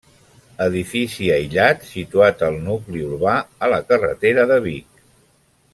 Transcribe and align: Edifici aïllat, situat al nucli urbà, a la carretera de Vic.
Edifici 0.63 1.27
aïllat, 1.33 1.85
situat 1.91 2.41
al 2.49 2.59
nucli 2.71 3.05
urbà, 3.11 3.35
a 3.67 3.71
la 3.75 3.81
carretera 3.93 4.51
de 4.55 4.63
Vic. 4.69 5.07